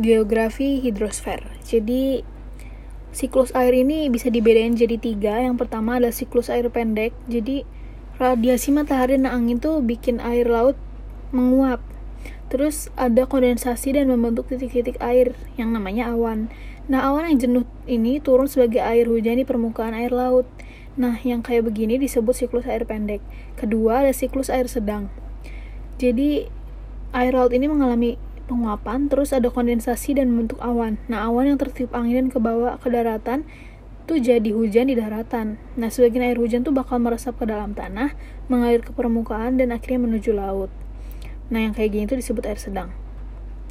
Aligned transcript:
geografi 0.00 0.80
hidrosfer. 0.80 1.44
Jadi 1.62 2.24
siklus 3.12 3.52
air 3.52 3.76
ini 3.76 4.08
bisa 4.08 4.32
dibedain 4.32 4.72
jadi 4.72 4.96
tiga. 4.96 5.36
Yang 5.38 5.66
pertama 5.66 6.00
adalah 6.00 6.16
siklus 6.16 6.48
air 6.48 6.66
pendek. 6.72 7.12
Jadi 7.28 7.62
radiasi 8.16 8.72
matahari 8.72 9.20
dan 9.20 9.28
angin 9.28 9.60
tuh 9.60 9.84
bikin 9.84 10.18
air 10.18 10.48
laut 10.48 10.74
menguap. 11.30 11.84
Terus 12.50 12.90
ada 12.98 13.30
kondensasi 13.30 13.94
dan 13.94 14.10
membentuk 14.10 14.50
titik-titik 14.50 14.98
air 14.98 15.38
yang 15.54 15.70
namanya 15.70 16.10
awan. 16.10 16.50
Nah, 16.90 17.06
awan 17.06 17.30
yang 17.30 17.38
jenuh 17.38 17.64
ini 17.86 18.18
turun 18.18 18.50
sebagai 18.50 18.82
air 18.82 19.06
hujan 19.06 19.38
di 19.38 19.46
permukaan 19.46 19.94
air 19.94 20.10
laut. 20.10 20.50
Nah, 20.98 21.14
yang 21.22 21.46
kayak 21.46 21.70
begini 21.70 22.02
disebut 22.02 22.34
siklus 22.34 22.66
air 22.66 22.82
pendek. 22.82 23.22
Kedua, 23.54 24.02
ada 24.02 24.10
siklus 24.10 24.50
air 24.50 24.66
sedang. 24.66 25.06
Jadi, 26.02 26.50
air 27.14 27.32
laut 27.38 27.54
ini 27.54 27.70
mengalami 27.70 28.18
penguapan, 28.50 29.06
terus 29.06 29.30
ada 29.30 29.46
kondensasi 29.46 30.18
dan 30.18 30.34
membentuk 30.34 30.58
awan. 30.58 30.98
Nah, 31.06 31.30
awan 31.30 31.54
yang 31.54 31.58
tertiup 31.62 31.94
angin 31.94 32.26
dan 32.26 32.28
ke 32.34 32.42
bawah 32.42 32.74
ke 32.82 32.90
daratan 32.90 33.46
itu 34.10 34.18
jadi 34.18 34.50
hujan 34.50 34.90
di 34.90 34.98
daratan. 34.98 35.62
Nah, 35.78 35.86
sebagian 35.86 36.26
air 36.26 36.34
hujan 36.34 36.66
tuh 36.66 36.74
bakal 36.74 36.98
meresap 36.98 37.38
ke 37.38 37.46
dalam 37.46 37.78
tanah, 37.78 38.18
mengalir 38.50 38.82
ke 38.82 38.90
permukaan 38.90 39.54
dan 39.54 39.70
akhirnya 39.70 40.02
menuju 40.02 40.34
laut. 40.34 40.74
Nah, 41.46 41.62
yang 41.62 41.78
kayak 41.78 41.94
gini 41.94 42.04
itu 42.10 42.18
disebut 42.18 42.42
air 42.50 42.58
sedang. 42.58 42.90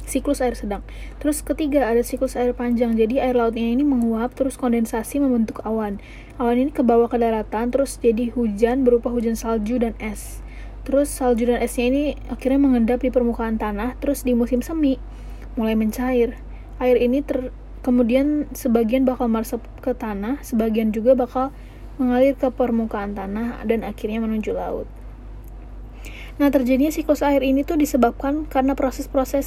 Siklus 0.08 0.40
air 0.40 0.56
sedang. 0.56 0.80
Terus 1.20 1.44
ketiga 1.44 1.84
ada 1.84 2.00
siklus 2.00 2.34
air 2.34 2.56
panjang. 2.56 2.96
Jadi 2.96 3.20
air 3.20 3.36
lautnya 3.36 3.68
ini 3.68 3.84
menguap 3.84 4.32
terus 4.32 4.56
kondensasi 4.56 5.20
membentuk 5.20 5.60
awan. 5.62 6.00
Awan 6.40 6.56
ini 6.56 6.72
ke 6.72 6.80
bawah 6.80 7.06
ke 7.06 7.20
daratan 7.20 7.68
terus 7.68 8.00
jadi 8.00 8.32
hujan 8.32 8.82
berupa 8.82 9.12
hujan 9.12 9.36
salju 9.36 9.76
dan 9.76 9.92
es. 10.00 10.39
Terus 10.90 11.06
salju 11.06 11.46
dan 11.46 11.62
esnya 11.62 11.86
ini 11.86 12.18
akhirnya 12.26 12.66
mengendap 12.66 12.98
di 12.98 13.14
permukaan 13.14 13.62
tanah, 13.62 13.94
terus 14.02 14.26
di 14.26 14.34
musim 14.34 14.58
semi 14.58 14.98
mulai 15.54 15.78
mencair. 15.78 16.34
Air 16.82 16.98
ini 16.98 17.22
ter 17.22 17.54
kemudian 17.86 18.50
sebagian 18.58 19.06
bakal 19.06 19.30
meresap 19.30 19.62
ke 19.86 19.94
tanah, 19.94 20.42
sebagian 20.42 20.90
juga 20.90 21.14
bakal 21.14 21.54
mengalir 21.94 22.34
ke 22.34 22.50
permukaan 22.50 23.14
tanah 23.14 23.62
dan 23.70 23.86
akhirnya 23.86 24.18
menuju 24.18 24.50
laut. 24.50 24.90
Nah, 26.42 26.50
terjadinya 26.50 26.90
siklus 26.90 27.22
air 27.22 27.46
ini 27.46 27.62
tuh 27.62 27.78
disebabkan 27.78 28.50
karena 28.50 28.74
proses-proses 28.74 29.46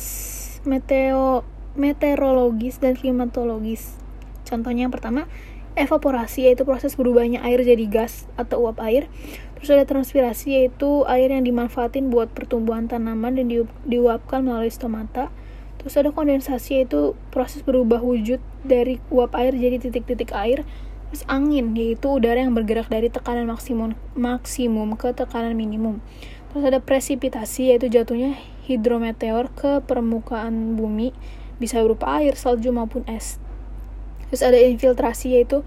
meteo 0.64 1.44
meteorologis 1.76 2.80
dan 2.80 2.96
klimatologis. 2.96 4.00
Contohnya 4.48 4.88
yang 4.88 4.96
pertama, 4.96 5.28
evaporasi 5.76 6.48
yaitu 6.48 6.64
proses 6.64 6.94
berubahnya 6.94 7.42
air 7.42 7.60
jadi 7.66 7.84
gas 7.90 8.30
atau 8.40 8.64
uap 8.64 8.80
air. 8.80 9.12
Terus 9.64 9.80
ada 9.80 9.88
transpirasi 9.88 10.60
yaitu 10.60 11.08
air 11.08 11.32
yang 11.32 11.48
dimanfaatin 11.48 12.12
buat 12.12 12.28
pertumbuhan 12.36 12.92
tanaman 12.92 13.40
dan 13.40 13.48
di, 13.48 13.64
diuapkan 13.88 14.44
melalui 14.44 14.68
stomata. 14.68 15.32
Terus 15.80 15.96
ada 15.96 16.12
kondensasi 16.12 16.84
yaitu 16.84 17.16
proses 17.32 17.64
berubah 17.64 18.04
wujud 18.04 18.44
dari 18.68 19.00
uap 19.08 19.32
air 19.40 19.56
jadi 19.56 19.80
titik-titik 19.80 20.36
air. 20.36 20.68
Terus 21.08 21.24
angin 21.32 21.72
yaitu 21.80 22.12
udara 22.12 22.44
yang 22.44 22.52
bergerak 22.52 22.92
dari 22.92 23.08
tekanan 23.08 23.48
maksimum 23.48 23.96
maksimum 24.20 25.00
ke 25.00 25.16
tekanan 25.16 25.56
minimum. 25.56 26.04
Terus 26.52 26.68
ada 26.68 26.84
presipitasi 26.84 27.72
yaitu 27.72 27.88
jatuhnya 27.88 28.36
hidrometeor 28.68 29.48
ke 29.56 29.80
permukaan 29.80 30.76
bumi 30.76 31.16
bisa 31.56 31.80
berupa 31.80 32.20
air, 32.20 32.36
salju 32.36 32.76
maupun 32.76 33.08
es. 33.08 33.40
Terus 34.28 34.44
ada 34.44 34.60
infiltrasi 34.60 35.40
yaitu 35.40 35.64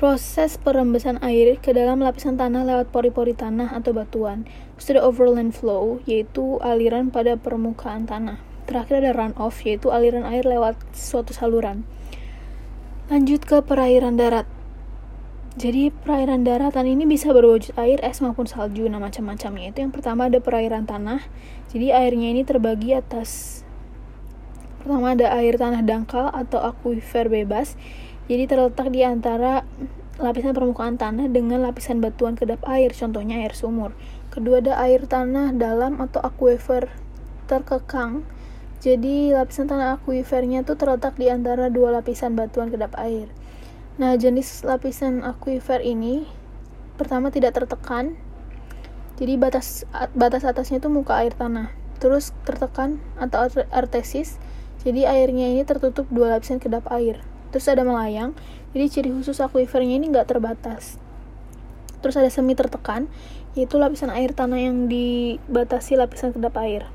proses 0.00 0.56
perembesan 0.56 1.20
air 1.20 1.60
ke 1.60 1.76
dalam 1.76 2.00
lapisan 2.00 2.40
tanah 2.40 2.64
lewat 2.64 2.88
pori-pori 2.88 3.36
tanah 3.36 3.68
atau 3.76 3.92
batuan. 3.92 4.48
Ada 4.80 5.04
overland 5.04 5.52
flow, 5.52 6.00
yaitu 6.08 6.56
aliran 6.64 7.12
pada 7.12 7.36
permukaan 7.36 8.08
tanah. 8.08 8.40
Terakhir 8.64 9.04
ada 9.04 9.12
runoff, 9.12 9.60
yaitu 9.60 9.92
aliran 9.92 10.24
air 10.24 10.48
lewat 10.48 10.80
suatu 10.96 11.36
saluran. 11.36 11.84
Lanjut 13.12 13.44
ke 13.44 13.60
perairan 13.60 14.16
darat. 14.16 14.48
Jadi 15.60 15.92
perairan 15.92 16.48
daratan 16.48 16.88
ini 16.88 17.04
bisa 17.04 17.36
berwujud 17.36 17.76
air, 17.76 18.00
es 18.00 18.24
maupun 18.24 18.48
salju, 18.48 18.88
nah 18.88 19.04
macam-macamnya. 19.04 19.76
Itu 19.76 19.84
yang 19.84 19.92
pertama 19.92 20.32
ada 20.32 20.40
perairan 20.40 20.88
tanah. 20.88 21.20
Jadi 21.68 21.92
airnya 21.92 22.32
ini 22.32 22.40
terbagi 22.48 22.96
atas 22.96 23.60
Pertama 24.80 25.12
ada 25.12 25.28
air 25.36 25.60
tanah 25.60 25.84
dangkal 25.84 26.32
atau 26.32 26.56
aquifer 26.56 27.28
bebas 27.28 27.76
jadi 28.30 28.46
terletak 28.46 28.94
di 28.94 29.02
antara 29.02 29.66
lapisan 30.22 30.54
permukaan 30.54 30.94
tanah 30.94 31.26
dengan 31.34 31.66
lapisan 31.66 31.98
batuan 31.98 32.38
kedap 32.38 32.62
air, 32.62 32.94
contohnya 32.94 33.42
air 33.42 33.58
sumur. 33.58 33.90
Kedua 34.30 34.62
ada 34.62 34.78
air 34.78 35.02
tanah 35.02 35.50
dalam 35.50 35.98
atau 35.98 36.22
aquifer 36.22 36.94
terkekang. 37.50 38.22
Jadi 38.78 39.34
lapisan 39.34 39.66
tanah 39.66 39.98
aquifernya 39.98 40.62
tuh 40.62 40.78
terletak 40.78 41.18
di 41.18 41.26
antara 41.26 41.74
dua 41.74 41.90
lapisan 41.90 42.38
batuan 42.38 42.70
kedap 42.70 42.94
air. 43.02 43.26
Nah, 43.98 44.14
jenis 44.14 44.62
lapisan 44.62 45.26
aquifer 45.26 45.82
ini 45.82 46.22
pertama 46.94 47.34
tidak 47.34 47.58
tertekan. 47.58 48.14
Jadi 49.18 49.42
batas 49.42 49.82
batas 50.14 50.46
atasnya 50.46 50.78
tuh 50.78 50.94
muka 50.94 51.18
air 51.18 51.34
tanah. 51.34 51.74
Terus 51.98 52.30
tertekan 52.46 53.02
atau 53.18 53.50
artesis. 53.74 54.38
Jadi 54.86 55.02
airnya 55.02 55.50
ini 55.50 55.66
tertutup 55.66 56.06
dua 56.14 56.38
lapisan 56.38 56.62
kedap 56.62 56.86
air 56.94 57.26
terus 57.50 57.68
ada 57.68 57.84
melayang. 57.84 58.32
Jadi 58.72 58.86
ciri 58.88 59.10
khusus 59.10 59.42
aquifernya 59.42 59.98
ini 59.98 60.10
nggak 60.10 60.30
terbatas. 60.30 60.96
Terus 62.00 62.16
ada 62.16 62.30
semi 62.32 62.56
tertekan 62.56 63.10
yaitu 63.58 63.76
lapisan 63.82 64.14
air 64.14 64.30
tanah 64.30 64.62
yang 64.62 64.86
dibatasi 64.86 65.98
lapisan 65.98 66.30
kedap 66.30 66.54
air. 66.62 66.86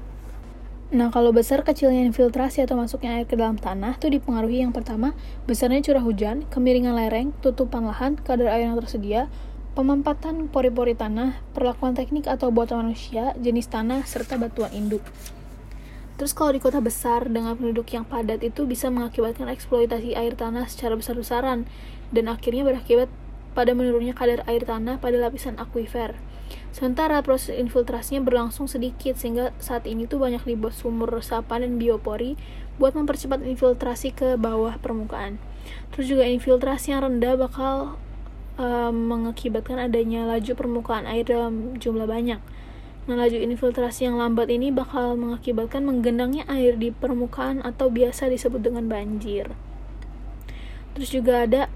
Nah, 0.96 1.12
kalau 1.12 1.36
besar 1.36 1.66
kecilnya 1.66 2.06
infiltrasi 2.08 2.64
atau 2.64 2.80
masuknya 2.80 3.20
air 3.20 3.28
ke 3.28 3.36
dalam 3.36 3.60
tanah 3.60 4.00
itu 4.00 4.08
dipengaruhi. 4.08 4.64
Yang 4.64 4.80
pertama, 4.80 5.18
besarnya 5.50 5.82
curah 5.82 6.06
hujan, 6.06 6.48
kemiringan 6.54 6.96
lereng, 6.96 7.34
tutupan 7.42 7.84
lahan, 7.84 8.16
kadar 8.22 8.54
air 8.54 8.70
yang 8.70 8.78
tersedia, 8.80 9.28
pemampatan 9.76 10.48
pori-pori 10.48 10.96
tanah, 10.96 11.42
perlakuan 11.52 11.98
teknik 11.98 12.32
atau 12.32 12.54
buatan 12.54 12.88
manusia, 12.88 13.36
jenis 13.42 13.68
tanah, 13.68 14.08
serta 14.08 14.40
batuan 14.40 14.72
induk. 14.72 15.04
Terus 16.16 16.32
kalau 16.32 16.56
di 16.56 16.64
kota 16.64 16.80
besar 16.80 17.28
dengan 17.28 17.60
penduduk 17.60 17.92
yang 17.92 18.08
padat 18.08 18.40
itu 18.40 18.64
bisa 18.64 18.88
mengakibatkan 18.88 19.52
eksploitasi 19.52 20.16
air 20.16 20.34
tanah 20.36 20.64
secara 20.72 20.96
besar-besaran 20.96 21.68
dan 22.16 22.26
akhirnya 22.32 22.64
berakibat 22.64 23.12
pada 23.56 23.72
menurunnya 23.76 24.16
kadar 24.16 24.44
air 24.48 24.64
tanah 24.64 25.00
pada 25.00 25.20
lapisan 25.20 25.60
akuifer. 25.60 26.16
Sementara 26.76 27.24
proses 27.24 27.56
infiltrasinya 27.56 28.24
berlangsung 28.24 28.68
sedikit 28.68 29.16
sehingga 29.16 29.56
saat 29.64 29.88
ini 29.88 30.06
tuh 30.06 30.20
banyak 30.20 30.44
dibuat 30.44 30.76
sumur 30.76 31.08
resapan 31.08 31.64
dan 31.64 31.74
biopori 31.80 32.36
buat 32.76 32.96
mempercepat 32.96 33.44
infiltrasi 33.48 34.12
ke 34.12 34.36
bawah 34.36 34.76
permukaan. 34.80 35.40
Terus 35.96 36.12
juga 36.12 36.28
infiltrasi 36.28 36.92
yang 36.92 37.08
rendah 37.08 37.40
bakal 37.40 37.96
um, 38.60 38.96
mengakibatkan 39.08 39.80
adanya 39.80 40.28
laju 40.28 40.52
permukaan 40.54 41.08
air 41.08 41.24
dalam 41.24 41.80
jumlah 41.80 42.06
banyak. 42.06 42.44
Nah, 43.06 43.14
laju 43.14 43.38
infiltrasi 43.38 44.10
yang 44.10 44.18
lambat 44.18 44.50
ini 44.50 44.74
bakal 44.74 45.14
mengakibatkan 45.14 45.86
menggenangnya 45.86 46.42
air 46.50 46.74
di 46.74 46.90
permukaan 46.90 47.62
atau 47.62 47.94
biasa 47.94 48.34
disebut 48.34 48.66
dengan 48.66 48.90
banjir. 48.90 49.54
Terus 50.98 51.10
juga 51.14 51.46
ada 51.46 51.70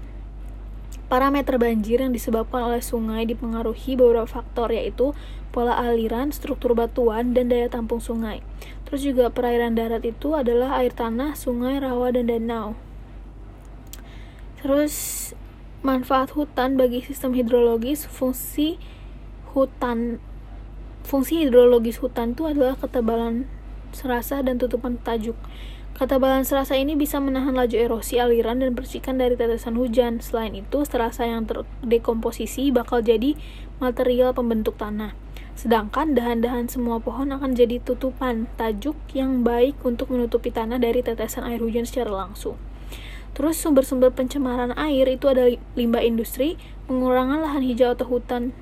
parameter 1.06 1.54
banjir 1.54 2.02
yang 2.02 2.10
disebabkan 2.10 2.66
oleh 2.66 2.82
sungai 2.82 3.26
dipengaruhi 3.30 3.94
beberapa 3.94 4.26
faktor 4.26 4.74
yaitu 4.74 5.14
pola 5.50 5.74
aliran, 5.78 6.30
struktur 6.30 6.74
batuan, 6.78 7.34
dan 7.34 7.50
daya 7.50 7.66
tampung 7.66 7.98
sungai. 7.98 8.42
Terus 8.86 9.02
juga 9.06 9.30
perairan 9.30 9.74
darat 9.74 10.06
itu 10.06 10.34
adalah 10.34 10.78
air 10.82 10.94
tanah, 10.94 11.34
sungai, 11.34 11.78
rawa, 11.82 12.14
dan 12.14 12.30
danau. 12.30 12.78
Terus 14.62 14.94
manfaat 15.82 16.34
hutan 16.34 16.78
bagi 16.78 17.02
sistem 17.02 17.34
hidrologis, 17.34 18.06
fungsi 18.06 18.78
hutan 19.50 20.22
Fungsi 21.10 21.42
hidrologis 21.42 21.98
hutan 21.98 22.38
itu 22.38 22.46
adalah 22.46 22.78
ketebalan 22.78 23.50
serasa 23.90 24.46
dan 24.46 24.62
tutupan 24.62 24.94
tajuk. 25.02 25.34
Ketebalan 25.98 26.46
serasa 26.46 26.78
ini 26.78 26.94
bisa 26.94 27.18
menahan 27.18 27.50
laju 27.50 27.74
erosi 27.74 28.22
aliran 28.22 28.62
dan 28.62 28.78
bersihkan 28.78 29.18
dari 29.18 29.34
tetesan 29.34 29.74
hujan. 29.74 30.22
Selain 30.22 30.54
itu, 30.54 30.86
serasa 30.86 31.26
yang 31.26 31.50
terdekomposisi 31.50 32.70
bakal 32.70 33.02
jadi 33.02 33.34
material 33.82 34.38
pembentuk 34.38 34.78
tanah. 34.78 35.18
Sedangkan 35.58 36.14
dahan-dahan 36.14 36.70
semua 36.70 37.02
pohon 37.02 37.34
akan 37.34 37.58
jadi 37.58 37.82
tutupan 37.82 38.46
tajuk 38.54 38.94
yang 39.10 39.42
baik 39.42 39.82
untuk 39.82 40.14
menutupi 40.14 40.54
tanah 40.54 40.78
dari 40.78 41.02
tetesan 41.02 41.42
air 41.42 41.58
hujan 41.58 41.90
secara 41.90 42.14
langsung. 42.14 42.54
Terus 43.34 43.58
sumber-sumber 43.58 44.14
pencemaran 44.14 44.70
air 44.78 45.10
itu 45.10 45.26
ada 45.26 45.50
limbah 45.74 46.06
industri, 46.06 46.54
pengurangan 46.86 47.42
lahan 47.42 47.66
hijau 47.66 47.98
atau 47.98 48.06
hutan 48.06 48.54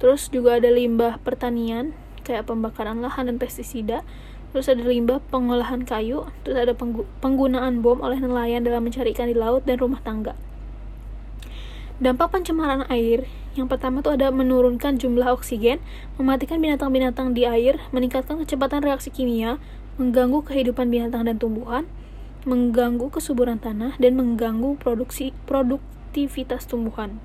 terus 0.00 0.32
juga 0.32 0.58
ada 0.58 0.72
limbah 0.72 1.20
pertanian 1.22 1.94
kayak 2.26 2.48
pembakaran 2.50 2.98
lahan 3.04 3.30
dan 3.30 3.36
pestisida. 3.36 4.02
Terus 4.50 4.66
ada 4.66 4.82
limbah 4.82 5.22
pengolahan 5.30 5.86
kayu. 5.86 6.26
Terus 6.42 6.58
ada 6.58 6.74
penggunaan 7.22 7.86
bom 7.86 8.02
oleh 8.02 8.18
nelayan 8.18 8.66
dalam 8.66 8.82
mencari 8.82 9.14
ikan 9.14 9.30
di 9.30 9.36
laut 9.38 9.62
dan 9.62 9.78
rumah 9.78 10.02
tangga. 10.02 10.34
Dampak 12.02 12.34
pencemaran 12.34 12.82
air 12.90 13.30
yang 13.54 13.70
pertama 13.70 14.02
tuh 14.02 14.18
ada 14.18 14.34
menurunkan 14.34 14.98
jumlah 14.98 15.30
oksigen 15.30 15.78
mematikan 16.18 16.58
binatang-binatang 16.58 17.30
di 17.30 17.46
air 17.46 17.78
meningkatkan 17.94 18.42
kecepatan 18.42 18.82
reaksi 18.82 19.14
kimia 19.14 19.62
mengganggu 20.00 20.42
kehidupan 20.42 20.90
binatang 20.90 21.28
dan 21.28 21.38
tumbuhan 21.38 21.86
mengganggu 22.48 23.12
kesuburan 23.12 23.60
tanah, 23.60 24.00
dan 24.00 24.16
mengganggu 24.16 24.80
produksi 24.80 25.36
produktivitas 25.44 26.64
tumbuhan. 26.64 27.20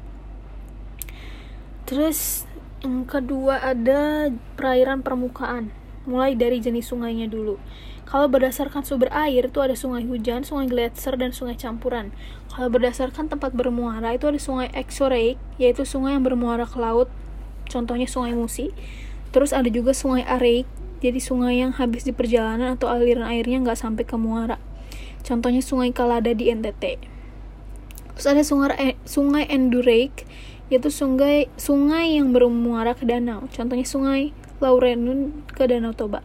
Terus 1.85 2.49
yang 2.85 3.09
kedua 3.09 3.57
ada 3.65 4.29
perairan 4.53 5.01
permukaan, 5.01 5.73
mulai 6.05 6.37
dari 6.37 6.61
jenis 6.61 6.93
sungainya 6.93 7.25
dulu. 7.25 7.57
Kalau 8.05 8.29
berdasarkan 8.29 8.85
sumber 8.85 9.09
air 9.09 9.49
itu 9.49 9.57
ada 9.57 9.73
sungai 9.73 10.05
hujan, 10.05 10.45
sungai 10.45 10.69
gletser, 10.69 11.17
dan 11.17 11.33
sungai 11.33 11.57
campuran. 11.57 12.13
Kalau 12.53 12.69
berdasarkan 12.69 13.25
tempat 13.25 13.57
bermuara 13.57 14.13
itu 14.13 14.29
ada 14.29 14.37
sungai 14.37 14.69
exoraic, 14.77 15.41
yaitu 15.57 15.81
sungai 15.89 16.13
yang 16.13 16.21
bermuara 16.21 16.69
ke 16.69 16.77
laut, 16.77 17.09
contohnya 17.65 18.05
sungai 18.05 18.37
Musi. 18.37 18.69
Terus 19.33 19.57
ada 19.57 19.65
juga 19.73 19.97
sungai 19.97 20.21
araic, 20.21 20.69
jadi 21.01 21.17
sungai 21.17 21.65
yang 21.65 21.73
habis 21.73 22.05
di 22.05 22.13
perjalanan 22.13 22.77
atau 22.77 22.93
aliran 22.93 23.25
airnya 23.25 23.65
nggak 23.65 23.81
sampai 23.81 24.05
ke 24.05 24.13
muara. 24.13 24.61
Contohnya 25.25 25.65
sungai 25.65 25.89
Kalada 25.89 26.29
di 26.37 26.53
NTT. 26.53 27.01
Terus 28.15 28.27
ada 28.29 28.45
sungai 28.45 28.95
sungai 29.03 29.49
enduraic, 29.49 30.29
yaitu 30.69 30.89
sungai 30.89 31.45
sungai 31.59 32.17
yang 32.17 32.33
bermuara 32.33 32.97
ke 32.97 33.05
danau. 33.05 33.45
Contohnya 33.53 33.85
sungai 33.85 34.33
Laurenun 34.63 35.43
ke 35.51 35.67
Danau 35.67 35.91
Toba. 35.91 36.23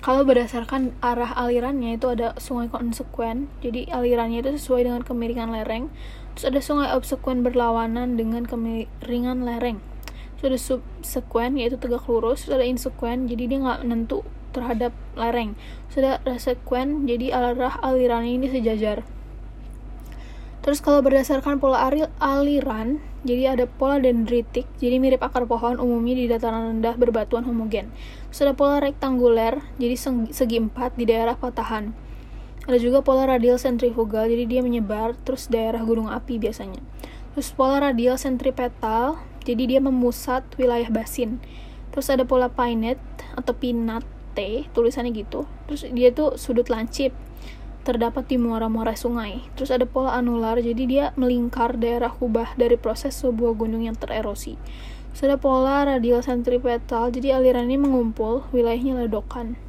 Kalau 0.00 0.24
berdasarkan 0.24 0.96
arah 1.00 1.32
alirannya 1.32 1.96
itu 1.96 2.08
ada 2.12 2.36
sungai 2.40 2.68
konsekuen. 2.68 3.48
Jadi 3.60 3.88
alirannya 3.88 4.44
itu 4.44 4.56
sesuai 4.56 4.88
dengan 4.88 5.00
kemiringan 5.04 5.52
lereng. 5.52 5.88
Terus 6.36 6.44
ada 6.48 6.60
sungai 6.60 6.88
obsekuen 6.92 7.40
berlawanan 7.44 8.16
dengan 8.16 8.44
kemiringan 8.44 9.44
lereng. 9.44 9.80
Terus 10.36 10.44
ada 10.44 10.60
subsekuen 10.60 11.56
yaitu 11.56 11.76
tegak 11.80 12.04
lurus. 12.08 12.44
Terus 12.44 12.60
ada 12.60 12.66
insekuen 12.68 13.28
jadi 13.28 13.48
dia 13.48 13.58
nggak 13.64 13.80
menentu 13.84 14.24
terhadap 14.52 14.92
lereng. 15.16 15.56
Terus 15.88 15.98
ada 16.04 16.12
resekuen 16.24 17.04
jadi 17.08 17.32
arah 17.32 17.80
alirannya 17.80 18.40
ini 18.40 18.48
sejajar 18.48 19.04
Terus 20.64 20.80
kalau 20.80 21.04
berdasarkan 21.04 21.60
pola 21.60 21.92
aliran, 22.16 22.96
jadi 23.20 23.52
ada 23.52 23.68
pola 23.68 24.00
dendritik, 24.00 24.64
jadi 24.80 24.96
mirip 24.96 25.20
akar 25.20 25.44
pohon 25.44 25.76
umumnya 25.76 26.16
di 26.16 26.24
dataran 26.24 26.72
rendah 26.72 26.96
berbatuan 26.96 27.44
homogen. 27.44 27.92
Terus 28.32 28.48
ada 28.48 28.56
pola 28.56 28.80
rektanguler, 28.80 29.60
jadi 29.76 29.92
segi 30.32 30.56
empat 30.56 30.96
di 30.96 31.04
daerah 31.04 31.36
patahan. 31.36 31.92
Ada 32.64 32.80
juga 32.80 33.04
pola 33.04 33.28
radial 33.28 33.60
sentrifugal, 33.60 34.24
jadi 34.24 34.48
dia 34.48 34.60
menyebar 34.64 35.12
terus 35.28 35.52
daerah 35.52 35.84
gunung 35.84 36.08
api 36.08 36.40
biasanya. 36.40 36.80
Terus 37.36 37.52
pola 37.52 37.92
radial 37.92 38.16
sentripetal, 38.16 39.20
jadi 39.44 39.76
dia 39.76 39.80
memusat 39.84 40.48
wilayah 40.56 40.88
basin. 40.88 41.44
Terus 41.92 42.08
ada 42.08 42.24
pola 42.24 42.48
pinet 42.48 42.96
atau 43.36 43.52
pinate, 43.52 44.64
tulisannya 44.72 45.12
gitu. 45.12 45.44
Terus 45.68 45.92
dia 45.92 46.08
tuh 46.08 46.40
sudut 46.40 46.72
lancip, 46.72 47.12
terdapat 47.84 48.24
di 48.26 48.40
muara-muara 48.40 48.96
sungai. 48.96 49.44
Terus 49.54 49.68
ada 49.68 49.84
pola 49.84 50.16
anular, 50.16 50.56
jadi 50.56 50.82
dia 50.88 51.04
melingkar 51.20 51.76
daerah 51.76 52.08
kubah 52.08 52.56
dari 52.56 52.80
proses 52.80 53.12
sebuah 53.20 53.52
gunung 53.54 53.84
yang 53.84 53.94
tererosi. 53.94 54.56
Terus 55.12 55.22
ada 55.28 55.36
pola 55.36 55.84
radial 55.84 56.24
sentripetal, 56.24 57.12
jadi 57.12 57.38
aliran 57.38 57.68
ini 57.68 57.78
mengumpul, 57.78 58.48
wilayahnya 58.50 59.04
ledokan. 59.04 59.60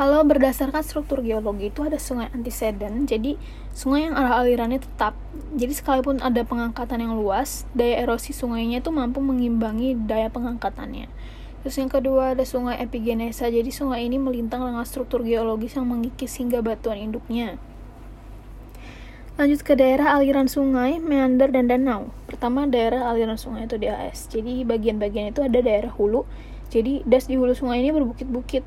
Kalau 0.00 0.24
berdasarkan 0.24 0.80
struktur 0.80 1.20
geologi 1.20 1.68
itu 1.68 1.84
ada 1.84 2.00
sungai 2.00 2.32
antecedent, 2.32 3.04
jadi 3.04 3.36
sungai 3.76 4.08
yang 4.08 4.16
arah 4.16 4.40
alirannya 4.40 4.80
tetap. 4.80 5.12
Jadi 5.52 5.76
sekalipun 5.76 6.24
ada 6.24 6.40
pengangkatan 6.40 7.04
yang 7.04 7.20
luas, 7.20 7.68
daya 7.76 8.00
erosi 8.00 8.32
sungainya 8.32 8.80
itu 8.80 8.88
mampu 8.88 9.20
mengimbangi 9.20 10.00
daya 10.00 10.32
pengangkatannya. 10.32 11.04
Terus 11.60 11.76
yang 11.76 11.92
kedua 11.92 12.32
ada 12.32 12.44
sungai 12.48 12.80
epigenesa. 12.80 13.52
Jadi 13.52 13.68
sungai 13.68 14.08
ini 14.08 14.16
melintang 14.16 14.64
dengan 14.64 14.84
struktur 14.88 15.20
geologis 15.20 15.76
yang 15.76 15.88
mengikis 15.88 16.40
hingga 16.40 16.64
batuan 16.64 16.96
induknya. 16.96 17.60
Lanjut 19.40 19.64
ke 19.64 19.72
daerah 19.72 20.20
aliran 20.20 20.52
sungai, 20.52 21.00
meander, 21.00 21.48
dan 21.48 21.64
danau. 21.64 22.12
Pertama 22.28 22.68
daerah 22.68 23.08
aliran 23.08 23.40
sungai 23.40 23.64
itu 23.64 23.80
DAS. 23.80 24.28
Jadi 24.28 24.68
bagian-bagian 24.68 25.32
itu 25.32 25.40
ada 25.40 25.64
daerah 25.64 25.88
hulu. 25.96 26.28
Jadi 26.68 27.00
das 27.08 27.24
di 27.24 27.40
hulu 27.40 27.56
sungai 27.56 27.80
ini 27.80 27.88
berbukit-bukit, 27.88 28.64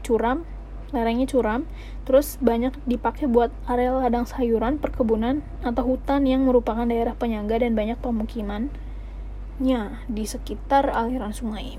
curam, 0.00 0.48
lerengnya 0.96 1.28
curam. 1.28 1.68
Terus 2.08 2.40
banyak 2.40 2.72
dipakai 2.88 3.28
buat 3.28 3.52
area 3.68 3.92
ladang 3.92 4.24
sayuran, 4.24 4.80
perkebunan, 4.80 5.44
atau 5.60 5.84
hutan 5.84 6.24
yang 6.24 6.48
merupakan 6.48 6.88
daerah 6.88 7.12
penyangga 7.12 7.60
dan 7.60 7.76
banyak 7.76 8.00
pemukimannya 8.00 9.80
di 10.08 10.24
sekitar 10.24 10.88
aliran 10.88 11.36
sungai. 11.36 11.76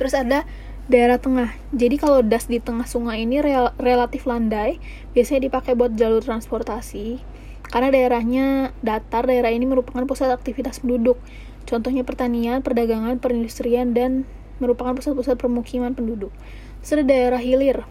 Terus 0.00 0.16
ada 0.16 0.48
daerah 0.88 1.20
tengah. 1.20 1.52
Jadi 1.76 2.00
kalau 2.00 2.24
das 2.24 2.48
di 2.48 2.56
tengah 2.56 2.88
sungai 2.88 3.28
ini 3.28 3.44
rel 3.44 3.76
relatif 3.76 4.24
landai, 4.24 4.80
biasanya 5.12 5.52
dipakai 5.52 5.76
buat 5.76 5.92
jalur 5.92 6.24
transportasi. 6.24 7.20
Karena 7.68 7.92
daerahnya 7.92 8.72
datar, 8.80 9.28
daerah 9.28 9.52
ini 9.52 9.68
merupakan 9.68 10.02
pusat 10.08 10.32
aktivitas 10.32 10.80
penduduk. 10.80 11.20
Contohnya 11.68 12.02
pertanian, 12.02 12.64
perdagangan, 12.64 13.20
perindustrian, 13.20 13.92
dan 13.92 14.24
merupakan 14.58 14.96
pusat-pusat 14.96 15.36
permukiman 15.36 15.92
penduduk. 15.92 16.32
Terus 16.80 17.04
daerah 17.04 17.38
hilir. 17.38 17.84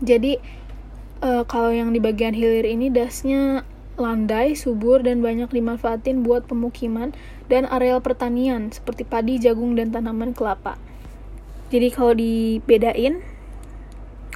Jadi 0.00 0.38
uh, 1.20 1.44
kalau 1.44 1.74
yang 1.74 1.90
di 1.92 2.00
bagian 2.00 2.32
hilir 2.32 2.64
ini 2.64 2.88
dasnya 2.88 3.66
landai, 4.00 4.56
subur, 4.56 5.04
dan 5.04 5.20
banyak 5.20 5.52
dimanfaatin 5.52 6.24
buat 6.24 6.48
pemukiman 6.48 7.12
dan 7.52 7.68
areal 7.68 8.00
pertanian 8.00 8.72
seperti 8.72 9.04
padi, 9.04 9.36
jagung, 9.36 9.76
dan 9.76 9.92
tanaman 9.92 10.32
kelapa. 10.32 10.80
Jadi 11.72 11.88
kalau 11.88 12.12
dibedain, 12.12 13.24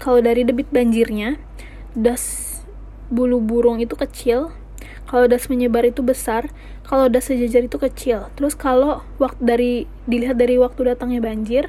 kalau 0.01 0.25
dari 0.25 0.41
debit 0.49 0.73
banjirnya, 0.73 1.37
das 1.93 2.57
bulu 3.13 3.45
burung 3.45 3.77
itu 3.77 3.93
kecil, 3.93 4.57
kalau 5.05 5.29
das 5.29 5.53
menyebar 5.53 5.85
itu 5.85 6.01
besar, 6.01 6.49
kalau 6.89 7.13
das 7.13 7.29
sejajar 7.29 7.69
itu 7.69 7.77
kecil. 7.77 8.33
Terus 8.41 8.57
kalau 8.57 9.05
waktu 9.21 9.41
dari 9.45 9.73
dilihat 10.09 10.41
dari 10.41 10.57
waktu 10.57 10.97
datangnya 10.97 11.21
banjir, 11.21 11.69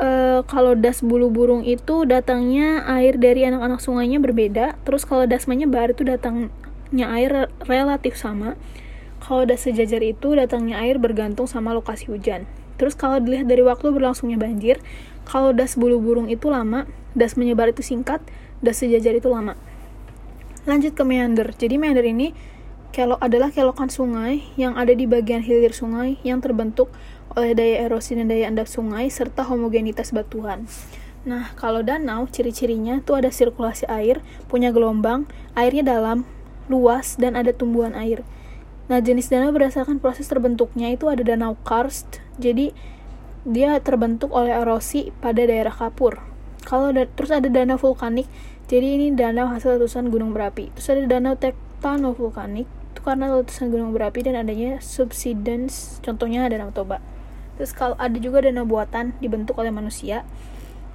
uh, 0.00 0.40
kalau 0.48 0.72
das 0.72 1.04
bulu 1.04 1.28
burung 1.28 1.60
itu 1.60 2.08
datangnya 2.08 2.80
air 2.88 3.20
dari 3.20 3.44
anak-anak 3.44 3.84
sungainya 3.84 4.24
berbeda. 4.24 4.80
Terus 4.88 5.04
kalau 5.04 5.28
das 5.28 5.44
menyebar 5.44 5.92
itu 5.92 6.00
datangnya 6.00 7.12
air 7.12 7.52
relatif 7.68 8.16
sama. 8.16 8.56
Kalau 9.20 9.44
das 9.44 9.68
sejajar 9.68 10.00
itu 10.00 10.32
datangnya 10.32 10.80
air 10.80 10.96
bergantung 10.96 11.44
sama 11.44 11.76
lokasi 11.76 12.08
hujan. 12.08 12.48
Terus 12.76 12.94
kalau 12.96 13.20
dilihat 13.20 13.48
dari 13.48 13.64
waktu 13.64 13.92
berlangsungnya 13.92 14.40
banjir, 14.40 14.80
kalau 15.26 15.50
das 15.50 15.74
bulu 15.74 15.98
burung 16.00 16.30
itu 16.30 16.48
lama, 16.48 16.86
das 17.16 17.34
menyebar 17.34 17.72
itu 17.72 17.82
singkat, 17.82 18.22
das 18.62 18.80
sejajar 18.80 19.16
itu 19.16 19.26
lama. 19.26 19.58
Lanjut 20.68 20.94
ke 20.94 21.02
meander. 21.02 21.50
Jadi 21.56 21.76
meander 21.80 22.04
ini 22.06 22.36
kelok 22.96 23.20
adalah 23.20 23.52
kelokan 23.52 23.92
sungai 23.92 24.40
yang 24.56 24.78
ada 24.80 24.96
di 24.96 25.04
bagian 25.04 25.44
hilir 25.44 25.76
sungai 25.76 26.16
yang 26.24 26.40
terbentuk 26.40 26.88
oleh 27.36 27.52
daya 27.52 27.84
erosi 27.84 28.16
dan 28.16 28.32
daya 28.32 28.48
endap 28.48 28.70
sungai 28.70 29.12
serta 29.12 29.44
homogenitas 29.44 30.16
batuan. 30.16 30.64
Nah, 31.26 31.50
kalau 31.58 31.82
danau, 31.82 32.30
ciri-cirinya 32.30 33.02
tuh 33.02 33.18
ada 33.18 33.34
sirkulasi 33.34 33.90
air, 33.90 34.22
punya 34.46 34.70
gelombang, 34.70 35.26
airnya 35.58 35.82
dalam, 35.82 36.22
luas, 36.70 37.18
dan 37.18 37.34
ada 37.34 37.50
tumbuhan 37.50 37.98
air. 37.98 38.22
Nah, 38.86 39.02
jenis 39.02 39.26
danau 39.26 39.50
berdasarkan 39.50 39.98
proses 39.98 40.30
terbentuknya 40.30 40.94
itu 40.94 41.10
ada 41.10 41.26
danau 41.26 41.58
karst, 41.66 42.22
jadi 42.36 42.72
dia 43.46 43.78
terbentuk 43.78 44.34
oleh 44.34 44.52
erosi 44.52 45.14
pada 45.22 45.46
daerah 45.46 45.70
kapur. 45.70 46.18
Kalau 46.66 46.90
ada, 46.90 47.06
terus 47.06 47.30
ada 47.30 47.46
danau 47.46 47.78
vulkanik, 47.78 48.26
jadi 48.66 48.98
ini 48.98 49.14
danau 49.14 49.46
hasil 49.46 49.78
letusan 49.78 50.10
gunung 50.10 50.34
berapi. 50.34 50.74
Terus 50.74 50.88
ada 50.90 51.02
danau 51.06 51.38
tektonovulkanik, 51.38 52.66
itu 52.66 53.00
karena 53.06 53.30
letusan 53.30 53.70
gunung 53.70 53.94
berapi 53.94 54.26
dan 54.26 54.34
adanya 54.34 54.82
subsidence, 54.82 56.02
contohnya 56.02 56.50
danau 56.50 56.74
Toba. 56.74 56.98
Terus 57.54 57.70
kalau 57.70 57.94
ada 58.02 58.18
juga 58.18 58.42
danau 58.42 58.66
buatan 58.66 59.14
dibentuk 59.22 59.54
oleh 59.62 59.70
manusia, 59.70 60.26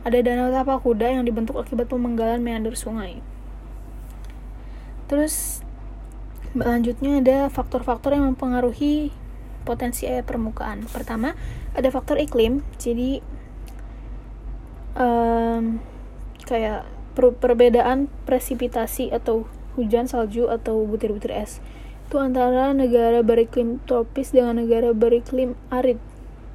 ada 0.03 0.19
danau 0.19 0.51
tapak 0.51 0.83
kuda 0.83 1.15
yang 1.15 1.23
dibentuk 1.23 1.55
akibat 1.55 1.87
pemenggalan 1.87 2.43
meander 2.43 2.75
sungai. 2.75 3.23
Terus 5.07 5.63
Selanjutnya 6.51 7.23
ada 7.23 7.37
faktor-faktor 7.47 8.11
yang 8.11 8.35
mempengaruhi 8.35 9.15
potensi 9.63 10.09
air 10.09 10.25
permukaan. 10.25 10.85
Pertama, 10.89 11.37
ada 11.77 11.89
faktor 11.89 12.17
iklim. 12.17 12.65
Jadi 12.81 13.21
um, 14.97 15.79
kayak 16.45 16.87
per 17.11 17.35
perbedaan 17.35 18.07
presipitasi 18.23 19.11
atau 19.11 19.47
hujan 19.75 20.07
salju 20.07 20.47
atau 20.51 20.83
butir-butir 20.83 21.31
es 21.31 21.63
itu 22.11 22.19
antara 22.19 22.75
negara 22.75 23.23
beriklim 23.23 23.79
tropis 23.87 24.35
dengan 24.35 24.59
negara 24.59 24.91
beriklim 24.91 25.55
arid 25.71 25.95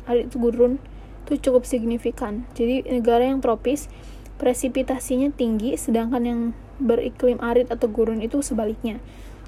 arid 0.04 0.28
gurun 0.36 0.76
itu 1.24 1.48
cukup 1.48 1.64
signifikan 1.64 2.44
jadi 2.52 2.84
negara 2.84 3.24
yang 3.24 3.40
tropis 3.40 3.88
presipitasinya 4.36 5.32
tinggi 5.32 5.80
sedangkan 5.80 6.22
yang 6.28 6.40
beriklim 6.76 7.40
arid 7.40 7.72
atau 7.72 7.88
gurun 7.88 8.20
itu 8.20 8.44
sebaliknya 8.44 9.00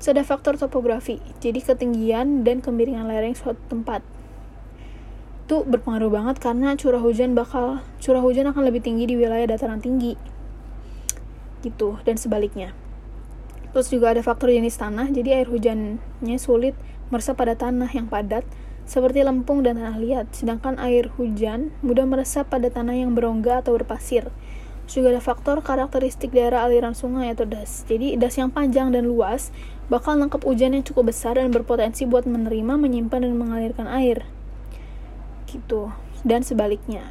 ada 0.07 0.23
faktor 0.23 0.55
topografi, 0.55 1.19
jadi 1.43 1.59
ketinggian 1.59 2.47
dan 2.47 2.63
kemiringan 2.63 3.11
lereng 3.11 3.35
suatu 3.35 3.59
tempat. 3.67 4.07
Itu 5.51 5.67
berpengaruh 5.67 6.15
banget 6.15 6.39
karena 6.39 6.79
curah 6.79 7.03
hujan 7.03 7.35
bakal 7.35 7.83
curah 7.99 8.23
hujan 8.23 8.47
akan 8.47 8.63
lebih 8.63 8.87
tinggi 8.87 9.11
di 9.11 9.19
wilayah 9.19 9.51
dataran 9.51 9.83
tinggi. 9.83 10.15
gitu 11.59 11.99
dan 12.07 12.15
sebaliknya. 12.15 12.71
Terus 13.75 13.91
juga 13.91 14.15
ada 14.15 14.23
faktor 14.23 14.49
jenis 14.51 14.79
tanah, 14.79 15.11
jadi 15.11 15.43
air 15.43 15.49
hujannya 15.51 16.39
sulit 16.39 16.75
meresap 17.11 17.39
pada 17.39 17.59
tanah 17.59 17.91
yang 17.93 18.07
padat 18.07 18.47
seperti 18.89 19.21
lempung 19.21 19.61
dan 19.61 19.77
tanah 19.77 20.01
liat, 20.01 20.27
sedangkan 20.33 20.81
air 20.81 21.13
hujan 21.21 21.77
mudah 21.85 22.09
meresap 22.09 22.49
pada 22.49 22.73
tanah 22.73 22.97
yang 22.97 23.13
berongga 23.13 23.61
atau 23.61 23.77
berpasir. 23.77 24.33
Juga 24.89 25.13
ada 25.13 25.21
faktor 25.21 25.61
karakteristik 25.61 26.33
daerah 26.33 26.65
aliran 26.65 26.97
sungai 26.97 27.29
atau 27.29 27.45
das. 27.45 27.85
Jadi 27.85 28.17
das 28.17 28.41
yang 28.41 28.49
panjang 28.49 28.89
dan 28.89 29.05
luas 29.05 29.53
bakal 29.89 30.17
nangkep 30.17 30.45
hujan 30.45 30.77
yang 30.77 30.85
cukup 30.85 31.13
besar 31.13 31.37
dan 31.37 31.53
berpotensi 31.53 32.05
buat 32.05 32.25
menerima, 32.29 32.77
menyimpan 32.77 33.25
dan 33.25 33.35
mengalirkan 33.37 33.89
air. 33.89 34.25
Gitu. 35.49 35.93
Dan 36.23 36.45
sebaliknya. 36.45 37.09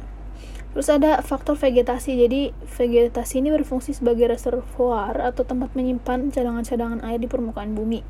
Terus 0.72 0.88
ada 0.94 1.18
faktor 1.26 1.58
vegetasi. 1.58 2.14
Jadi 2.14 2.54
vegetasi 2.54 3.42
ini 3.42 3.50
berfungsi 3.50 3.98
sebagai 3.98 4.30
reservoir 4.30 5.18
atau 5.18 5.42
tempat 5.42 5.74
menyimpan 5.74 6.30
cadangan-cadangan 6.30 7.02
air 7.02 7.18
di 7.18 7.26
permukaan 7.26 7.74
bumi. 7.74 8.06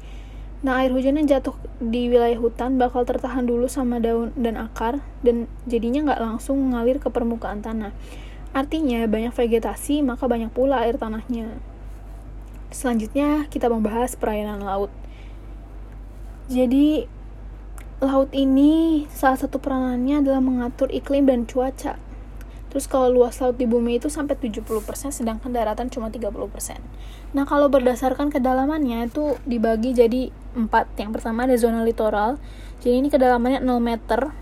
Nah, 0.58 0.82
air 0.82 0.90
hujan 0.90 1.14
yang 1.14 1.30
jatuh 1.30 1.54
di 1.78 2.10
wilayah 2.10 2.34
hutan 2.34 2.82
bakal 2.82 3.06
tertahan 3.06 3.46
dulu 3.46 3.70
sama 3.70 4.02
daun 4.02 4.34
dan 4.34 4.58
akar, 4.58 4.98
dan 5.22 5.46
jadinya 5.70 6.10
nggak 6.10 6.18
langsung 6.18 6.58
mengalir 6.58 6.98
ke 6.98 7.06
permukaan 7.14 7.62
tanah. 7.62 7.94
Artinya, 8.50 9.06
banyak 9.06 9.30
vegetasi, 9.30 10.02
maka 10.02 10.26
banyak 10.26 10.50
pula 10.50 10.82
air 10.82 10.98
tanahnya. 10.98 11.62
Selanjutnya, 12.68 13.48
kita 13.48 13.72
membahas 13.72 14.12
perairan 14.14 14.60
laut. 14.60 14.92
Jadi, 16.52 17.08
laut 18.04 18.30
ini 18.36 19.04
salah 19.08 19.40
satu 19.40 19.56
peranannya 19.56 20.20
adalah 20.20 20.44
mengatur 20.44 20.92
iklim 20.92 21.24
dan 21.28 21.48
cuaca. 21.48 21.96
Terus 22.68 22.84
kalau 22.84 23.08
luas 23.08 23.40
laut 23.40 23.56
di 23.56 23.64
bumi 23.64 23.96
itu 23.96 24.12
sampai 24.12 24.36
70%, 24.36 25.08
sedangkan 25.08 25.48
daratan 25.48 25.88
cuma 25.88 26.12
30%. 26.12 26.84
Nah, 27.32 27.48
kalau 27.48 27.72
berdasarkan 27.72 28.28
kedalamannya 28.28 29.08
itu 29.08 29.40
dibagi 29.48 29.96
jadi 29.96 30.28
empat. 30.52 30.92
Yang 31.00 31.20
pertama 31.20 31.48
ada 31.48 31.56
zona 31.56 31.80
litoral. 31.80 32.36
Jadi 32.84 33.00
ini 33.00 33.08
kedalamannya 33.08 33.64
0 33.64 33.80
meter. 33.80 34.32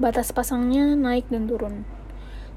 Batas 0.00 0.32
pasangnya 0.32 0.96
naik 0.96 1.28
dan 1.28 1.48
turun. 1.48 1.95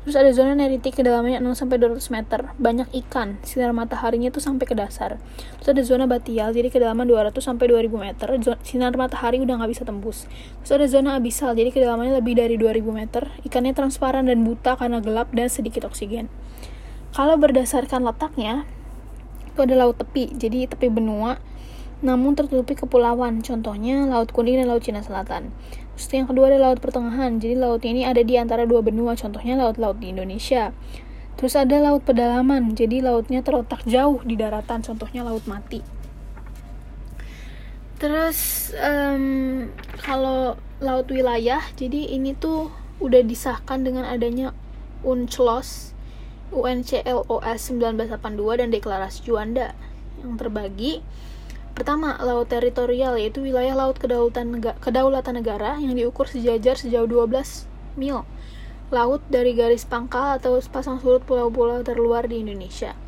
Terus 0.07 0.15
ada 0.15 0.31
zona 0.31 0.55
neritik 0.55 0.95
kedalamannya 0.95 1.43
0 1.43 1.59
sampai 1.59 1.75
200 1.75 1.99
meter. 2.15 2.39
Banyak 2.55 2.87
ikan, 3.03 3.35
sinar 3.43 3.75
mataharinya 3.75 4.31
tuh 4.31 4.39
sampai 4.39 4.63
ke 4.63 4.71
dasar. 4.71 5.19
Terus 5.59 5.69
ada 5.75 5.83
zona 5.83 6.05
batial, 6.07 6.55
jadi 6.55 6.71
kedalaman 6.71 7.03
200 7.03 7.35
sampai 7.43 7.67
2000 7.67 7.99
meter. 7.99 8.27
Sinar 8.63 8.95
matahari 8.95 9.43
udah 9.43 9.59
nggak 9.59 9.71
bisa 9.75 9.83
tembus. 9.83 10.25
Terus 10.63 10.71
ada 10.71 10.87
zona 10.87 11.09
abisal, 11.19 11.51
jadi 11.51 11.75
kedalamannya 11.75 12.15
lebih 12.23 12.39
dari 12.39 12.55
2000 12.55 12.95
meter. 12.95 13.27
Ikannya 13.43 13.75
transparan 13.75 14.31
dan 14.31 14.47
buta 14.47 14.79
karena 14.79 15.03
gelap 15.03 15.35
dan 15.35 15.51
sedikit 15.51 15.83
oksigen. 15.83 16.31
Kalau 17.11 17.35
berdasarkan 17.35 18.07
letaknya, 18.07 18.63
itu 19.51 19.59
ada 19.67 19.75
laut 19.75 19.99
tepi, 19.99 20.31
jadi 20.31 20.71
tepi 20.71 20.87
benua, 20.87 21.41
namun 21.99 22.31
tertutupi 22.31 22.79
kepulauan, 22.79 23.43
contohnya 23.43 24.07
Laut 24.07 24.31
Kuning 24.31 24.55
dan 24.55 24.71
Laut 24.71 24.79
Cina 24.79 25.03
Selatan. 25.03 25.51
Terus 25.99 26.15
yang 26.15 26.31
kedua 26.31 26.47
ada 26.47 26.63
laut 26.63 26.79
pertengahan. 26.79 27.43
Jadi 27.43 27.59
laut 27.59 27.83
ini 27.83 28.07
ada 28.07 28.23
di 28.23 28.39
antara 28.39 28.63
dua 28.63 28.79
benua, 28.79 29.19
contohnya 29.19 29.59
laut-laut 29.59 29.99
di 29.99 30.15
Indonesia. 30.15 30.71
Terus 31.35 31.59
ada 31.59 31.75
laut 31.75 32.07
pedalaman. 32.07 32.71
Jadi 32.71 33.03
lautnya 33.03 33.43
terletak 33.43 33.83
jauh 33.83 34.23
di 34.23 34.39
daratan, 34.39 34.79
contohnya 34.79 35.27
laut 35.27 35.43
mati. 35.43 35.83
Terus 37.99 38.71
um, 38.79 39.67
kalau 39.99 40.55
laut 40.79 41.11
wilayah, 41.11 41.59
jadi 41.75 42.15
ini 42.15 42.31
tuh 42.31 42.71
udah 43.03 43.19
disahkan 43.19 43.83
dengan 43.83 44.07
adanya 44.07 44.55
UNCLOS 45.03 45.99
UNCLOS 46.55 47.59
1982 47.75 48.59
dan 48.59 48.67
Deklarasi 48.71 49.19
Juanda 49.27 49.75
yang 50.23 50.39
terbagi 50.39 51.03
Pertama, 51.79 52.19
laut 52.19 52.51
teritorial 52.51 53.15
yaitu 53.15 53.39
wilayah 53.39 53.71
laut 53.71 53.95
kedaulatan 53.95 54.59
negara, 54.59 54.75
kedaulatan 54.83 55.39
negara 55.39 55.79
yang 55.79 55.95
diukur 55.95 56.27
sejajar 56.27 56.75
sejauh 56.75 57.07
12 57.07 57.31
mil. 57.95 58.27
Laut 58.91 59.23
dari 59.31 59.55
garis 59.55 59.87
pangkal 59.87 60.43
atau 60.43 60.59
pasang 60.67 60.99
surut 60.99 61.23
pulau-pulau 61.23 61.79
terluar 61.79 62.27
di 62.27 62.43
Indonesia. 62.43 62.99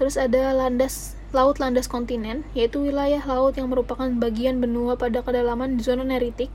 Terus 0.00 0.16
ada 0.16 0.56
landas 0.56 1.12
laut 1.36 1.60
landas 1.60 1.92
kontinen, 1.92 2.48
yaitu 2.56 2.88
wilayah 2.88 3.20
laut 3.20 3.52
yang 3.60 3.68
merupakan 3.68 4.08
bagian 4.08 4.64
benua 4.64 4.96
pada 4.96 5.20
kedalaman 5.20 5.76
zona 5.84 6.00
neritik 6.00 6.48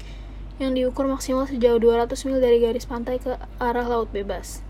yang 0.57 0.73
diukur 0.73 1.05
maksimal 1.05 1.45
sejauh 1.45 1.77
200 1.77 2.09
mil 2.25 2.41
dari 2.41 2.57
garis 2.57 2.89
pantai 2.89 3.21
ke 3.21 3.37
arah 3.61 3.85
laut 3.85 4.09
bebas. 4.09 4.65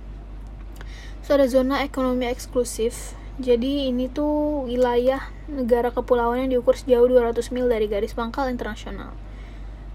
Terus 1.24 1.32
ada 1.32 1.48
zona 1.48 1.76
ekonomi 1.88 2.28
eksklusif, 2.28 3.16
jadi 3.42 3.90
ini 3.90 4.06
tuh 4.08 4.70
wilayah 4.70 5.20
negara 5.50 5.90
kepulauan 5.90 6.46
yang 6.46 6.52
diukur 6.54 6.78
sejauh 6.78 7.10
200 7.10 7.50
mil 7.50 7.66
dari 7.66 7.90
garis 7.90 8.14
pangkal 8.14 8.46
internasional. 8.48 9.18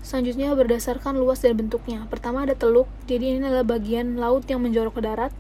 Selanjutnya 0.02 0.54
berdasarkan 0.54 1.18
luas 1.18 1.42
dan 1.42 1.58
bentuknya. 1.58 2.06
Pertama 2.10 2.42
ada 2.42 2.54
teluk, 2.54 2.86
jadi 3.10 3.38
ini 3.38 3.46
adalah 3.46 3.66
bagian 3.66 4.18
laut 4.18 4.46
yang 4.46 4.62
menjorok 4.62 4.98
ke 4.98 5.02
darat. 5.02 5.32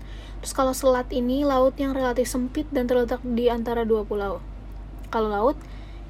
Terus 0.42 0.54
kalau 0.54 0.74
selat 0.74 1.10
ini 1.10 1.42
laut 1.42 1.74
yang 1.78 1.94
relatif 1.94 2.30
sempit 2.30 2.66
dan 2.70 2.86
terletak 2.86 3.22
di 3.22 3.50
antara 3.50 3.82
dua 3.86 4.02
pulau. 4.02 4.42
Kalau 5.10 5.30
laut, 5.30 5.58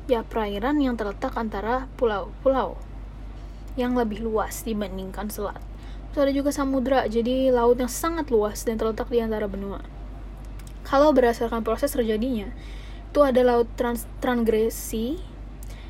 ya 0.08 0.24
perairan 0.24 0.80
yang 0.80 0.96
terletak 0.96 1.36
antara 1.36 1.88
pulau-pulau 2.00 2.80
yang 3.76 3.92
lebih 3.92 4.24
luas 4.24 4.64
dibandingkan 4.64 5.28
selat. 5.28 5.60
Terus 6.12 6.28
ada 6.28 6.32
juga 6.32 6.48
samudra, 6.52 7.04
jadi 7.08 7.52
laut 7.52 7.76
yang 7.76 7.92
sangat 7.92 8.32
luas 8.32 8.64
dan 8.64 8.80
terletak 8.80 9.12
di 9.12 9.20
antara 9.20 9.44
benua. 9.48 9.95
Kalau 10.86 11.10
berdasarkan 11.10 11.66
proses 11.66 11.90
terjadinya, 11.90 12.54
itu 13.10 13.18
ada 13.26 13.42
laut 13.42 13.66
trans 13.74 14.06
transgresi. 14.22 15.18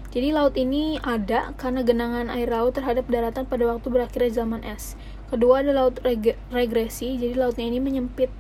Jadi 0.09 0.33
laut 0.33 0.57
ini 0.57 0.97
ada 1.05 1.53
karena 1.61 1.85
genangan 1.85 2.33
air 2.33 2.49
laut 2.49 2.73
terhadap 2.73 3.05
daratan 3.13 3.45
pada 3.45 3.69
waktu 3.69 3.93
berakhirnya 3.93 4.33
zaman 4.41 4.65
es. 4.65 4.97
Kedua 5.29 5.61
ada 5.61 5.77
laut 5.77 6.01
reg 6.01 6.41
regresi, 6.49 7.21
jadi 7.21 7.37
lautnya 7.37 7.69
ini 7.69 7.77
menyempit 7.77 8.33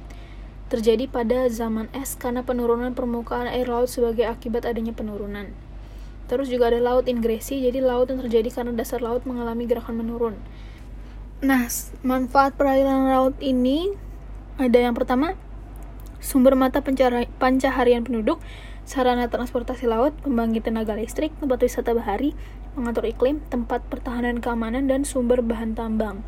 terjadi 0.72 1.04
pada 1.06 1.46
zaman 1.52 1.92
es 1.92 2.16
karena 2.16 2.40
penurunan 2.40 2.96
permukaan 2.96 3.44
air 3.46 3.68
laut 3.68 3.92
sebagai 3.92 4.24
akibat 4.24 4.64
adanya 4.64 4.96
penurunan. 4.96 5.52
Terus 6.26 6.50
juga 6.50 6.72
ada 6.74 6.82
laut 6.82 7.06
ingresi, 7.06 7.62
jadi 7.62 7.78
laut 7.78 8.10
yang 8.10 8.18
terjadi 8.24 8.50
karena 8.50 8.72
dasar 8.74 8.98
laut 8.98 9.22
mengalami 9.28 9.68
gerakan 9.68 10.00
menurun. 10.00 10.34
Nah, 11.44 11.68
manfaat 12.00 12.56
perairan 12.58 13.12
laut 13.12 13.36
ini 13.38 13.92
ada 14.58 14.80
yang 14.80 14.96
pertama, 14.96 15.38
sumber 16.26 16.58
mata 16.58 16.82
pencaharian 16.82 18.02
penduduk, 18.02 18.42
sarana 18.82 19.30
transportasi 19.30 19.86
laut, 19.86 20.10
pembangkit 20.26 20.66
tenaga 20.66 20.98
listrik, 20.98 21.30
tempat 21.38 21.62
wisata 21.62 21.94
bahari, 21.94 22.34
mengatur 22.74 23.06
iklim, 23.06 23.46
tempat 23.46 23.86
pertahanan 23.86 24.42
keamanan, 24.42 24.90
dan 24.90 25.06
sumber 25.06 25.38
bahan 25.38 25.78
tambang. 25.78 26.26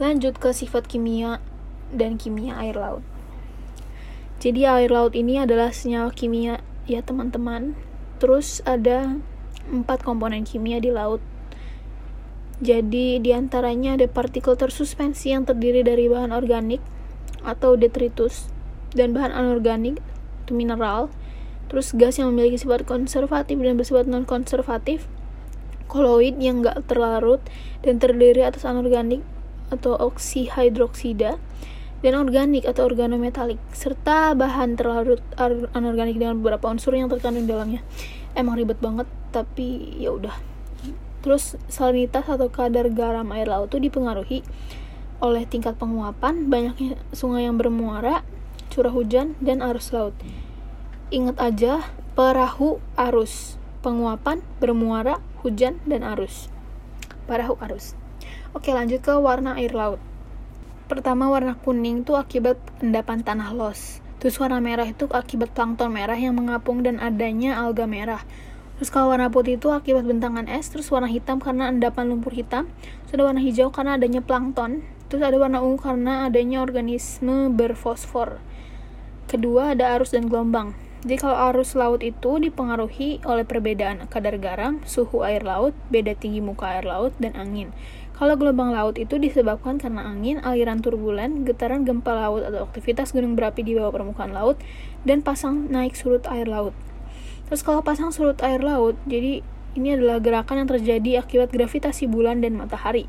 Lanjut 0.00 0.40
ke 0.40 0.56
sifat 0.56 0.88
kimia 0.88 1.44
dan 1.92 2.16
kimia 2.16 2.56
air 2.56 2.80
laut. 2.80 3.04
Jadi 4.40 4.64
air 4.64 4.88
laut 4.88 5.12
ini 5.12 5.42
adalah 5.42 5.74
senyawa 5.76 6.08
kimia 6.14 6.64
ya 6.88 7.04
teman-teman. 7.04 7.76
Terus 8.22 8.64
ada 8.64 9.20
empat 9.68 10.06
komponen 10.06 10.48
kimia 10.48 10.80
di 10.80 10.88
laut. 10.88 11.20
Jadi 12.58 13.22
di 13.22 13.30
antaranya 13.30 13.94
ada 13.94 14.06
partikel 14.10 14.58
tersuspensi 14.58 15.30
yang 15.30 15.46
terdiri 15.46 15.86
dari 15.86 16.10
bahan 16.10 16.34
organik 16.34 16.82
atau 17.46 17.78
detritus, 17.78 18.50
dan 18.94 19.12
bahan 19.12 19.32
anorganik 19.32 20.00
itu 20.44 20.52
mineral 20.56 21.12
terus 21.68 21.92
gas 21.92 22.16
yang 22.16 22.32
memiliki 22.32 22.56
sifat 22.56 22.88
konservatif 22.88 23.60
dan 23.60 23.76
bersifat 23.76 24.08
non 24.08 24.24
konservatif 24.24 25.04
koloid 25.88 26.36
yang 26.40 26.64
enggak 26.64 26.84
terlarut 26.88 27.40
dan 27.84 28.00
terdiri 28.00 28.44
atas 28.44 28.64
anorganik 28.64 29.24
atau 29.68 29.96
oksihidroksida 29.96 31.36
dan 31.98 32.12
organik 32.14 32.62
atau 32.62 32.86
organometalik 32.86 33.58
serta 33.74 34.32
bahan 34.38 34.78
terlarut 34.78 35.18
anorganik 35.74 36.14
dengan 36.14 36.38
beberapa 36.38 36.70
unsur 36.70 36.94
yang 36.94 37.10
terkandung 37.10 37.50
dalamnya. 37.50 37.82
Emang 38.38 38.54
ribet 38.54 38.78
banget 38.78 39.10
tapi 39.34 39.98
ya 39.98 40.14
udah. 40.14 40.36
Terus 41.26 41.58
salinitas 41.66 42.30
atau 42.30 42.46
kadar 42.54 42.86
garam 42.94 43.26
air 43.34 43.50
laut 43.50 43.74
itu 43.74 43.90
dipengaruhi 43.90 44.46
oleh 45.18 45.42
tingkat 45.50 45.74
penguapan 45.74 46.46
banyaknya 46.46 46.94
sungai 47.10 47.50
yang 47.50 47.58
bermuara 47.58 48.22
curah 48.78 48.94
hujan, 48.94 49.34
dan 49.42 49.58
arus 49.58 49.90
laut. 49.90 50.14
Ingat 51.10 51.42
aja, 51.42 51.82
perahu 52.14 52.78
arus, 52.94 53.58
penguapan, 53.82 54.38
bermuara, 54.62 55.18
hujan, 55.42 55.82
dan 55.82 56.06
arus. 56.06 56.46
Perahu 57.26 57.58
arus. 57.58 57.98
Oke, 58.54 58.70
lanjut 58.70 59.02
ke 59.02 59.18
warna 59.18 59.58
air 59.58 59.74
laut. 59.74 59.98
Pertama, 60.86 61.26
warna 61.26 61.58
kuning 61.58 62.06
itu 62.06 62.14
akibat 62.14 62.54
endapan 62.78 63.26
tanah 63.26 63.50
los. 63.50 63.98
Terus 64.22 64.38
warna 64.38 64.62
merah 64.62 64.86
itu 64.86 65.10
akibat 65.10 65.58
plankton 65.58 65.90
merah 65.90 66.14
yang 66.14 66.38
mengapung 66.38 66.86
dan 66.86 67.02
adanya 67.02 67.58
alga 67.58 67.90
merah. 67.90 68.22
Terus 68.78 68.94
kalau 68.94 69.10
warna 69.10 69.26
putih 69.26 69.58
itu 69.58 69.74
akibat 69.74 70.06
bentangan 70.06 70.46
es, 70.46 70.70
terus 70.70 70.86
warna 70.94 71.10
hitam 71.10 71.42
karena 71.42 71.66
endapan 71.66 72.14
lumpur 72.14 72.30
hitam, 72.30 72.70
terus 73.10 73.26
warna 73.26 73.42
hijau 73.42 73.74
karena 73.74 73.98
adanya 73.98 74.22
plankton, 74.22 74.86
terus 75.10 75.22
ada 75.26 75.34
warna 75.34 75.58
ungu 75.58 75.82
karena 75.82 76.30
adanya 76.30 76.62
organisme 76.62 77.50
berfosfor. 77.50 78.38
Kedua 79.28 79.76
ada 79.76 79.92
arus 80.00 80.16
dan 80.16 80.32
gelombang. 80.32 80.72
Jadi 81.04 81.20
kalau 81.20 81.36
arus 81.52 81.76
laut 81.76 82.00
itu 82.00 82.40
dipengaruhi 82.40 83.20
oleh 83.28 83.44
perbedaan 83.44 84.08
kadar 84.08 84.40
garam, 84.40 84.80
suhu 84.88 85.20
air 85.20 85.44
laut, 85.44 85.76
beda 85.92 86.16
tinggi 86.16 86.40
muka 86.40 86.80
air 86.80 86.88
laut, 86.88 87.12
dan 87.20 87.36
angin. 87.36 87.70
Kalau 88.16 88.40
gelombang 88.40 88.72
laut 88.72 88.96
itu 88.96 89.20
disebabkan 89.20 89.76
karena 89.76 90.08
angin, 90.08 90.40
aliran 90.40 90.80
turbulen, 90.80 91.44
getaran 91.44 91.84
gempa 91.84 92.10
laut 92.16 92.42
atau 92.42 92.66
aktivitas 92.66 93.12
gunung 93.12 93.36
berapi 93.36 93.62
di 93.62 93.76
bawah 93.76 93.92
permukaan 93.92 94.32
laut, 94.32 94.56
dan 95.04 95.20
pasang 95.20 95.70
naik 95.70 95.94
surut 95.94 96.24
air 96.32 96.48
laut. 96.48 96.72
Terus 97.46 97.62
kalau 97.62 97.84
pasang 97.84 98.10
surut 98.10 98.40
air 98.42 98.64
laut, 98.64 98.98
jadi 99.06 99.44
ini 99.76 99.94
adalah 99.94 100.18
gerakan 100.18 100.66
yang 100.66 100.70
terjadi 100.72 101.22
akibat 101.22 101.54
gravitasi 101.54 102.10
bulan 102.10 102.42
dan 102.42 102.58
matahari. 102.58 103.06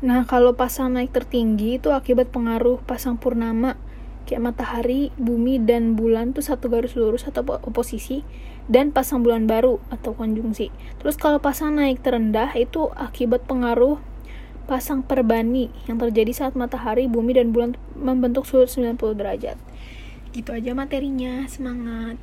Nah, 0.00 0.24
kalau 0.24 0.56
pasang 0.56 0.96
naik 0.96 1.12
tertinggi 1.12 1.76
itu 1.76 1.92
akibat 1.92 2.32
pengaruh 2.32 2.80
pasang 2.88 3.20
purnama 3.20 3.76
kayak 4.24 4.52
matahari, 4.52 5.10
bumi, 5.18 5.58
dan 5.62 5.98
bulan 5.98 6.32
tuh 6.32 6.44
satu 6.44 6.70
garis 6.70 6.94
lurus 6.94 7.26
atau 7.26 7.42
oposisi 7.62 8.22
dan 8.70 8.94
pasang 8.94 9.26
bulan 9.26 9.50
baru 9.50 9.82
atau 9.90 10.14
konjungsi. 10.14 10.70
Terus 11.02 11.18
kalau 11.18 11.42
pasang 11.42 11.74
naik 11.76 12.00
terendah 12.00 12.54
itu 12.54 12.90
akibat 12.94 13.44
pengaruh 13.44 13.98
pasang 14.70 15.02
perbani 15.02 15.68
yang 15.90 15.98
terjadi 15.98 16.32
saat 16.32 16.54
matahari, 16.54 17.10
bumi, 17.10 17.34
dan 17.34 17.50
bulan 17.50 17.74
membentuk 17.98 18.46
sudut 18.46 18.70
90 18.70 19.18
derajat. 19.18 19.58
Gitu 20.32 20.48
aja 20.48 20.72
materinya, 20.72 21.44
semangat. 21.50 22.16